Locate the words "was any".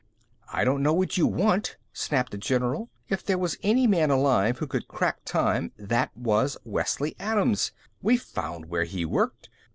3.37-3.85